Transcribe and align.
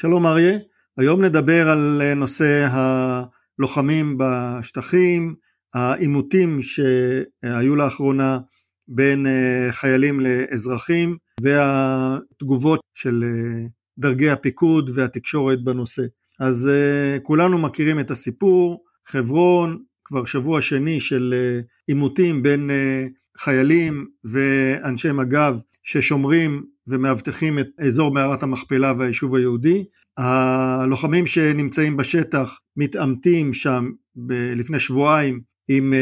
שלום 0.00 0.26
אריה, 0.26 0.58
היום 0.98 1.24
נדבר 1.24 1.68
על 1.68 2.14
נושא 2.16 2.68
הלוחמים 2.70 4.18
בשטחים, 4.18 5.34
העימותים 5.74 6.60
שהיו 6.62 7.76
לאחרונה 7.76 8.38
בין 8.88 9.26
אה, 9.26 9.68
חיילים 9.70 10.20
לאזרחים 10.20 11.16
והתגובות 11.42 12.80
של 12.94 13.24
אה, 13.24 13.66
דרגי 13.98 14.30
הפיקוד 14.30 14.90
והתקשורת 14.94 15.64
בנושא. 15.64 16.02
אז 16.40 16.68
אה, 16.68 17.18
כולנו 17.22 17.58
מכירים 17.58 18.00
את 18.00 18.10
הסיפור, 18.10 18.84
חברון 19.06 19.82
כבר 20.04 20.24
שבוע 20.24 20.62
שני 20.62 21.00
של 21.00 21.34
עימותים 21.86 22.42
בין 22.42 22.70
חיילים 23.38 24.06
ואנשי 24.24 25.12
מג"ב 25.12 25.56
ששומרים 25.82 26.64
ומאבטחים 26.88 27.58
את 27.58 27.66
אזור 27.78 28.14
מערת 28.14 28.42
המכפלה 28.42 28.92
והיישוב 28.98 29.34
היהודי. 29.34 29.84
הלוחמים 30.18 31.26
שנמצאים 31.26 31.96
בשטח 31.96 32.58
מתעמתים 32.76 33.54
שם 33.54 33.88
ב- 34.16 34.52
לפני 34.56 34.80
שבועיים 34.80 35.40
עם 35.70 35.92
uh, 35.92 35.96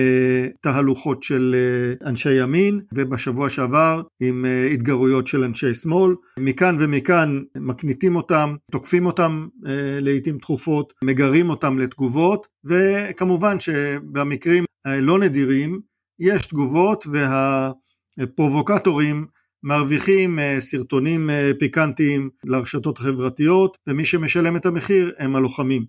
תהלוכות 0.60 1.22
של 1.22 1.54
uh, 1.54 2.08
אנשי 2.08 2.42
ימין 2.42 2.80
ובשבוע 2.94 3.50
שעבר 3.50 4.02
עם 4.22 4.44
uh, 4.44 4.48
התגרויות 4.74 5.26
של 5.26 5.44
אנשי 5.44 5.74
שמאל. 5.74 6.14
מכאן 6.38 6.76
ומכאן 6.80 7.40
מקניטים 7.56 8.16
אותם, 8.16 8.54
תוקפים 8.70 9.06
אותם 9.06 9.46
uh, 9.64 9.68
לעיתים 10.00 10.38
תכופות, 10.38 10.92
מגרים 11.04 11.50
אותם 11.50 11.78
לתגובות 11.78 12.46
וכמובן 12.64 13.60
שבמקרים 13.60 14.64
uh, 14.64 14.90
לא 15.00 15.18
נדירים 15.18 15.80
יש 16.20 16.46
תגובות 16.46 17.06
והפרובוקטורים 18.18 19.26
מרוויחים 19.64 20.38
אה, 20.38 20.56
סרטונים 20.60 21.30
אה, 21.30 21.50
פיקנטיים 21.58 22.30
לרשתות 22.44 22.98
החברתיות 22.98 23.78
ומי 23.86 24.04
שמשלם 24.04 24.56
את 24.56 24.66
המחיר 24.66 25.12
הם 25.18 25.36
הלוחמים. 25.36 25.84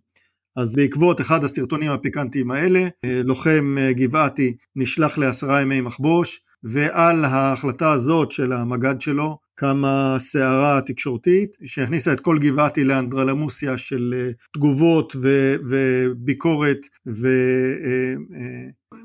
אז 0.55 0.76
בעקבות 0.76 1.21
אחד 1.21 1.43
הסרטונים 1.43 1.91
הפיקנטיים 1.91 2.51
האלה, 2.51 2.87
אה, 3.05 3.21
לוחם 3.24 3.76
גבעתי 3.91 4.55
נשלח 4.76 5.18
לעשרה 5.18 5.62
ימי 5.62 5.82
מחבוש 5.82 6.41
ועל 6.63 7.26
ההחלטה 7.26 7.91
הזאת 7.91 8.32
של 8.32 8.54
המג"ד 8.54 9.01
שלו 9.01 9.37
קמה 9.55 10.15
סערה 10.20 10.81
תקשורתית 10.81 11.57
שהכניסה 11.63 12.13
את 12.13 12.20
כל 12.20 12.37
גבעתי 12.40 12.84
לאנדרלמוסיה 12.84 13.77
של 13.77 14.31
תגובות 14.54 15.15
ו- 15.21 15.55
וביקורת 15.70 16.77
ו- 17.07 18.13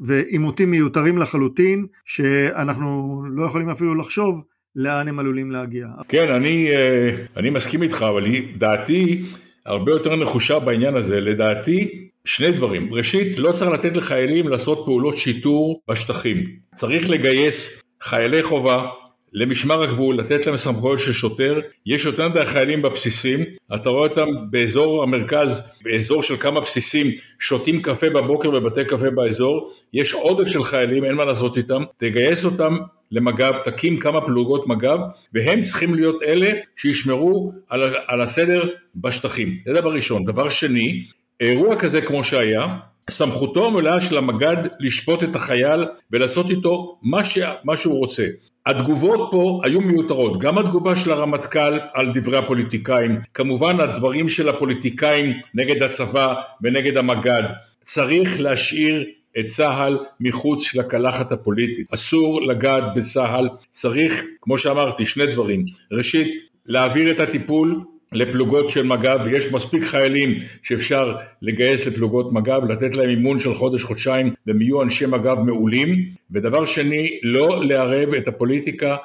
ועימותים 0.05 0.71
מיותרים 0.71 1.19
לחלוטין 1.19 1.87
שאנחנו 2.05 3.23
לא 3.31 3.45
יכולים 3.45 3.69
אפילו 3.69 3.95
לחשוב 3.95 4.45
לאן 4.77 5.09
הם 5.09 5.19
עלולים 5.19 5.51
להגיע. 5.51 5.87
כן, 6.09 6.33
אני, 6.33 6.71
אה, 6.71 7.11
אני 7.37 7.51
מסכים 7.51 7.83
איתך, 7.83 8.07
אבל 8.09 8.25
דעתי 8.59 9.23
הרבה 9.67 9.93
יותר 9.93 10.17
נחושה 10.17 10.59
בעניין 10.59 10.97
הזה. 10.97 11.21
לדעתי, 11.21 12.09
שני 12.25 12.53
דברים. 12.53 12.89
ראשית, 12.93 13.39
לא 13.39 13.53
צריך 13.53 13.71
לתת 13.71 13.97
לחיילים 13.97 14.49
לעשות 14.49 14.83
פעולות 14.85 15.19
שיטור 15.19 15.81
בשטחים. 15.89 16.45
צריך 16.75 17.11
לגייס 17.11 17.83
חיילי 18.01 18.43
חובה, 18.43 18.85
למשמר 19.33 19.83
הגבול, 19.83 20.19
לתת 20.19 20.47
להם 20.47 20.57
סמכויות 20.57 20.99
של 20.99 21.13
שוטר, 21.13 21.61
יש 21.87 22.05
יותר 22.05 22.29
מדי 22.29 22.47
חיילים 22.47 22.83
בבסיסים, 22.83 23.45
אתה 23.75 23.91
רואה 23.91 24.09
אותם 24.09 24.27
באזור 24.51 25.03
המרכז, 25.03 25.63
באזור 25.83 26.23
של 26.23 26.37
כמה 26.37 26.61
בסיסים, 26.61 27.07
שותים 27.39 27.83
קפה 27.83 28.11
בבוקר 28.11 28.51
בבתי 28.51 28.85
קפה 28.85 29.11
באזור, 29.11 29.73
יש 29.93 30.13
עודף 30.13 30.49
של 30.49 30.65
חיילים, 30.65 31.05
אין 31.05 31.15
מה 31.15 31.25
לעשות 31.25 31.57
איתם, 31.57 31.83
תגייס 31.97 32.45
אותם 32.45 32.77
למג"ב, 33.13 33.53
תקים 33.65 33.99
כמה 33.99 34.21
פלוגות 34.21 34.67
מג"ב, 34.69 34.99
והם 35.35 35.63
צריכים 35.63 35.95
להיות 35.95 36.23
אלה 36.23 36.51
שישמרו 36.77 37.53
על, 37.69 37.95
על 38.07 38.23
הסדר 38.23 38.63
בשטחים. 38.97 39.59
זה 39.67 39.73
דבר 39.73 39.93
ראשון. 39.93 40.25
דבר 40.25 40.49
שני, 40.49 41.05
אירוע 41.41 41.77
כזה 41.77 42.01
כמו 42.01 42.25
שהיה, 42.25 42.67
סמכותו 43.11 43.67
המלאה 43.67 44.01
של 44.01 44.19
המג"ד 44.19 44.57
לשפוט 44.81 45.23
את 45.23 45.37
החייל 45.37 45.85
ולעשות 46.11 46.51
איתו 46.51 46.99
מה, 47.03 47.25
ש... 47.25 47.39
מה 47.65 47.77
שהוא 47.77 47.99
רוצה. 47.99 48.27
התגובות 48.67 49.29
פה 49.31 49.61
היו 49.65 49.81
מיותרות, 49.81 50.39
גם 50.41 50.59
התגובה 50.59 50.97
של 50.97 51.13
הרמטכ"ל 51.13 51.79
על 51.93 52.11
דברי 52.15 52.39
הפוליטיקאים, 52.39 53.19
כמובן 53.35 53.81
הדברים 53.81 54.29
של 54.29 54.49
הפוליטיקאים 54.49 55.33
נגד 55.55 55.83
הצבא 55.83 56.35
ונגד 56.63 56.97
המג"ד, 56.97 57.43
צריך 57.83 58.41
להשאיר 58.41 59.05
את 59.39 59.45
צה"ל 59.45 59.99
מחוץ 60.21 60.75
לקלחת 60.75 61.33
הפוליטית. 61.33 61.87
אסור 61.95 62.43
לגעת 62.43 62.85
בצה"ל, 62.97 63.49
צריך, 63.71 64.25
כמו 64.41 64.59
שאמרתי, 64.59 65.07
שני 65.07 65.27
דברים. 65.27 65.65
ראשית, 65.93 66.29
להעביר 66.67 67.11
את 67.11 67.21
הטיפול 67.21 67.81
לפלוגות 68.13 68.71
של 68.71 68.83
מג"ב, 68.83 69.19
ויש 69.25 69.53
מספיק 69.53 69.83
חיילים 69.83 70.39
שאפשר 70.63 71.17
לגייס 71.43 71.87
לפלוגות 71.87 72.33
מג"ב, 72.33 72.71
לתת 72.71 72.97
להם 72.97 73.09
אימון 73.09 73.41
של 73.41 73.55
חודש-חודשיים, 73.55 74.33
והם 74.47 74.63
יהיו 74.63 74.83
אנשי 74.83 75.07
מג"ב 75.07 75.41
מעולים. 75.41 76.05
ודבר 76.31 76.67
שני, 76.67 77.19
לא 77.23 77.65
לערב 77.65 78.15
את 78.15 78.29
הפוליטיקה 78.29 78.97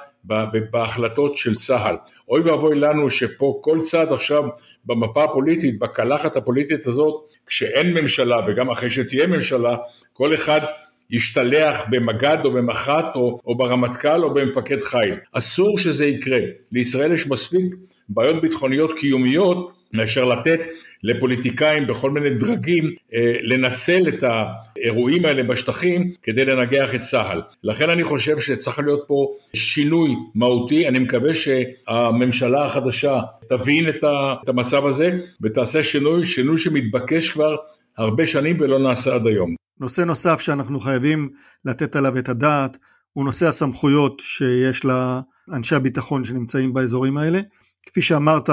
בהחלטות 0.72 1.38
של 1.38 1.56
צה"ל. 1.56 1.96
אוי 2.30 2.42
ואבוי 2.42 2.80
לנו 2.80 3.10
שפה 3.10 3.60
כל 3.64 3.80
צד 3.82 4.12
עכשיו 4.12 4.44
במפה 4.86 5.24
הפוליטית, 5.24 5.80
בקלחת 5.80 6.36
הפוליטית 6.36 6.88
הזאת, 6.88 7.34
כשאין 7.46 7.94
ממשלה 7.94 8.38
וגם 8.48 8.70
אחרי 8.70 8.90
שתהיה 8.90 9.28
ממשלה, 9.28 9.76
כל 10.18 10.36
אחד 10.36 10.62
ישתלח 11.10 11.84
במג"ד 11.90 12.38
או 12.46 12.52
במח"ט 12.52 13.16
או, 13.16 13.40
או 13.46 13.58
ברמטכ"ל 13.58 14.24
או 14.24 14.34
במפקד 14.34 14.82
חיל. 14.82 15.16
אסור 15.34 15.80
שזה 15.80 16.06
יקרה. 16.06 16.40
לישראל 16.72 17.14
יש 17.14 17.28
מספיק 17.28 17.76
בעיות 18.10 18.42
ביטחוניות 18.42 18.92
קיומיות 19.00 19.72
מאשר 19.94 20.26
לתת 20.26 20.60
לפוליטיקאים 21.04 21.88
בכל 21.88 22.12
מיני 22.12 22.30
דרגים 22.30 22.92
אה, 23.14 23.36
לנצל 23.42 24.08
את 24.08 24.24
האירועים 24.24 25.26
האלה 25.26 25.44
בשטחים 25.44 26.12
כדי 26.24 26.46
לנגח 26.46 26.96
את 26.96 27.00
צה"ל. 27.00 27.42
לכן 27.64 27.90
אני 27.90 28.04
חושב 28.04 28.40
שצריך 28.40 28.80
להיות 28.80 29.04
פה 29.08 29.34
שינוי 29.54 30.12
מהותי, 30.36 30.88
אני 30.88 31.00
מקווה 31.00 31.34
שהממשלה 31.34 32.66
החדשה 32.66 33.20
תבין 33.50 33.90
את 33.90 34.04
המצב 34.50 34.86
הזה 34.86 35.20
ותעשה 35.42 35.84
שינוי, 35.84 36.26
שינוי 36.26 36.58
שמתבקש 36.58 37.30
כבר 37.30 37.56
הרבה 37.98 38.26
שנים 38.26 38.58
ולא 38.60 38.80
נעשה 38.80 39.16
עד 39.16 39.28
היום. 39.28 39.67
נושא 39.80 40.02
נוסף 40.02 40.40
שאנחנו 40.40 40.80
חייבים 40.80 41.30
לתת 41.66 41.96
עליו 41.96 42.18
את 42.18 42.30
הדעת 42.30 42.78
הוא 43.14 43.26
נושא 43.26 43.48
הסמכויות 43.48 44.20
שיש 44.20 44.82
לאנשי 44.86 45.76
הביטחון 45.76 46.24
שנמצאים 46.24 46.74
באזורים 46.74 47.18
האלה. 47.18 47.42
כפי 47.84 48.02
שאמרת, 48.02 48.50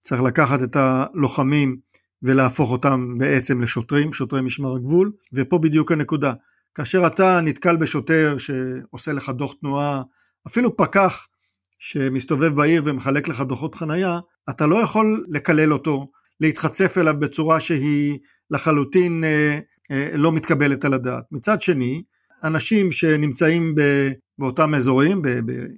צריך 0.00 0.22
לקחת 0.22 0.62
את 0.62 0.76
הלוחמים 0.76 1.76
ולהפוך 2.22 2.70
אותם 2.70 3.18
בעצם 3.18 3.60
לשוטרים, 3.60 4.12
שוטרי 4.12 4.42
משמר 4.42 4.76
הגבול, 4.76 5.12
ופה 5.32 5.58
בדיוק 5.58 5.92
הנקודה. 5.92 6.32
כאשר 6.74 7.06
אתה 7.06 7.40
נתקל 7.40 7.76
בשוטר 7.76 8.36
שעושה 8.38 9.12
לך 9.12 9.28
דוח 9.28 9.54
תנועה, 9.60 10.02
אפילו 10.46 10.76
פקח 10.76 11.26
שמסתובב 11.78 12.54
בעיר 12.54 12.82
ומחלק 12.84 13.28
לך 13.28 13.40
דוחות 13.40 13.74
חנייה, 13.74 14.18
אתה 14.50 14.66
לא 14.66 14.76
יכול 14.76 15.24
לקלל 15.28 15.72
אותו, 15.72 16.10
להתחצף 16.40 16.98
אליו 16.98 17.14
בצורה 17.18 17.60
שהיא 17.60 18.18
לחלוטין 18.50 19.24
אה, 19.24 19.58
לא 20.14 20.32
מתקבלת 20.32 20.84
על 20.84 20.94
הדעת. 20.94 21.24
מצד 21.32 21.62
שני, 21.62 22.02
אנשים 22.44 22.92
שנמצאים 22.92 23.74
באותם 24.38 24.74
אזורים, 24.74 25.22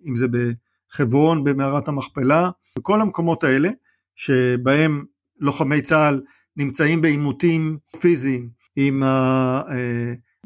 אם 0.06 0.16
זה 0.16 0.26
בחברון, 0.28 1.44
במערת 1.44 1.88
המכפלה, 1.88 2.50
בכל 2.78 3.00
המקומות 3.00 3.44
האלה, 3.44 3.69
שבהם 4.15 5.04
לוחמי 5.41 5.81
צה"ל 5.81 6.20
נמצאים 6.56 7.00
בעימותים 7.00 7.78
פיזיים 8.00 8.48
עם 8.76 9.03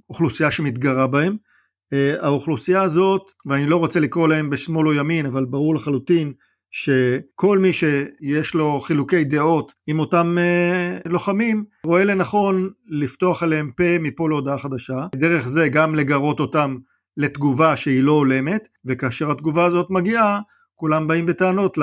האוכלוסייה 0.08 0.50
שמתגרה 0.50 1.06
בהם. 1.06 1.36
האוכלוסייה 2.20 2.82
הזאת, 2.82 3.32
ואני 3.46 3.66
לא 3.66 3.76
רוצה 3.76 4.00
לקרוא 4.00 4.28
להם 4.28 4.50
בשמאל 4.50 4.88
או 4.88 4.94
ימין, 4.94 5.26
אבל 5.26 5.44
ברור 5.44 5.75
לחלוטין 5.75 6.32
שכל 6.71 7.59
מי 7.59 7.73
שיש 7.73 8.55
לו 8.55 8.81
חילוקי 8.81 9.25
דעות 9.25 9.75
עם 9.87 9.99
אותם 9.99 10.37
לוחמים, 11.06 11.65
רואה 11.85 12.05
לנכון 12.05 12.70
לפתוח 12.88 13.43
עליהם 13.43 13.70
פה 13.76 13.99
מפה 14.00 14.29
להודעה 14.29 14.59
חדשה. 14.59 15.06
דרך 15.17 15.49
זה 15.49 15.69
גם 15.69 15.94
לגרות 15.94 16.41
אותם 16.41 16.76
לתגובה 17.17 17.76
שהיא 17.76 18.03
לא 18.03 18.12
הולמת, 18.12 18.69
וכאשר 18.85 19.31
התגובה 19.31 19.65
הזאת 19.65 19.87
מגיעה, 19.91 20.41
כולם 20.75 21.09
באים 21.09 21.26
בטענות 21.26 21.79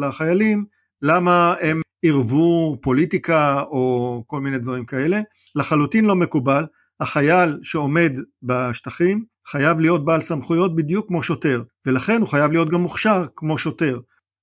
לחיילים 0.00 0.64
למה 1.02 1.54
הם 1.60 1.80
עירבו 2.02 2.78
פוליטיקה 2.82 3.60
או 3.60 4.24
כל 4.26 4.40
מיני 4.40 4.58
דברים 4.58 4.84
כאלה. 4.84 5.20
לחלוטין 5.56 6.04
לא 6.04 6.16
מקובל, 6.16 6.66
החייל 7.00 7.58
שעומד 7.62 8.12
בשטחים 8.42 9.24
חייב 9.48 9.80
להיות 9.80 10.04
בעל 10.04 10.20
סמכויות 10.20 10.76
בדיוק 10.76 11.08
כמו 11.08 11.22
שוטר, 11.22 11.62
ולכן 11.86 12.20
הוא 12.20 12.28
חייב 12.28 12.52
להיות 12.52 12.68
גם 12.70 12.80
מוכשר 12.80 13.24
כמו 13.36 13.58
שוטר. 13.58 13.98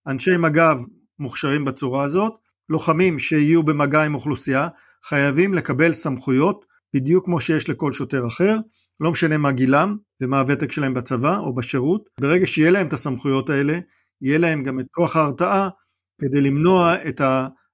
אנשי 0.07 0.37
מג"ב 0.37 0.77
מוכשרים 1.19 1.65
בצורה 1.65 2.03
הזאת, 2.03 2.33
לוחמים 2.69 3.19
שיהיו 3.19 3.63
במגע 3.63 4.03
עם 4.03 4.15
אוכלוסייה 4.15 4.67
חייבים 5.05 5.53
לקבל 5.53 5.91
סמכויות 5.91 6.65
בדיוק 6.93 7.25
כמו 7.25 7.39
שיש 7.39 7.69
לכל 7.69 7.93
שוטר 7.93 8.27
אחר, 8.27 8.57
לא 8.99 9.11
משנה 9.11 9.37
מה 9.37 9.51
גילם 9.51 9.97
ומה 10.21 10.39
הוותק 10.39 10.71
שלהם 10.71 10.93
בצבא 10.93 11.37
או 11.37 11.55
בשירות, 11.55 12.09
ברגע 12.21 12.47
שיהיה 12.47 12.71
להם 12.71 12.87
את 12.87 12.93
הסמכויות 12.93 13.49
האלה, 13.49 13.79
יהיה 14.21 14.37
להם 14.37 14.63
גם 14.63 14.79
את 14.79 14.85
כוח 14.91 15.15
ההרתעה 15.15 15.69
כדי 16.21 16.41
למנוע 16.41 16.95
את 17.07 17.21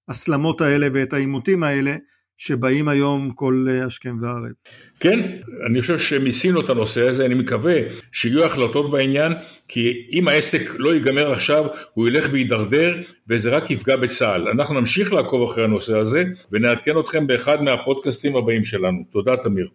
ההסלמות 0.10 0.62
האלה 0.62 0.88
ואת 0.94 1.14
העימותים 1.14 1.64
האלה 1.64 1.96
שבאים 2.38 2.88
היום 2.88 3.32
כל 3.36 3.68
השכם 3.86 4.16
והערב. 4.22 4.52
כן, 5.00 5.20
אני 5.70 5.82
חושב 5.82 6.00
שמיסינו 6.00 6.62
את 6.62 6.70
הנושא 6.70 7.08
הזה, 7.08 7.26
אני 7.26 7.36
מקווה 7.36 7.76
שיהיו 8.12 8.46
החלטות 8.46 8.92
בעניין, 8.92 9.34
כי 9.68 10.08
אם 10.12 10.28
העסק 10.28 10.62
לא 10.78 10.94
ייגמר 10.94 11.32
עכשיו, 11.32 11.66
הוא 11.94 12.08
ילך 12.08 12.28
ויידרדר, 12.32 12.96
וזה 13.30 13.50
רק 13.50 13.72
יפגע 13.72 13.96
בצה"ל. 13.96 14.48
אנחנו 14.48 14.80
נמשיך 14.80 15.14
לעקוב 15.14 15.50
אחרי 15.50 15.64
הנושא 15.64 15.98
הזה, 15.98 16.24
ונעדכן 16.52 17.00
אתכם 17.00 17.28
באחד 17.28 17.64
מהפודקאסטים 17.64 18.36
הבאים 18.36 18.66
שלנו. 18.66 19.04
תודה, 19.12 19.36
תמיר. 19.38 19.68